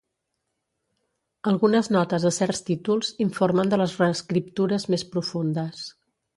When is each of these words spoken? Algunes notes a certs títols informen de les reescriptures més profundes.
Algunes 1.51 1.89
notes 1.97 2.25
a 2.31 2.33
certs 2.39 2.63
títols 2.71 3.13
informen 3.27 3.71
de 3.75 3.81
les 3.85 3.95
reescriptures 4.03 4.91
més 4.95 5.09
profundes. 5.15 5.89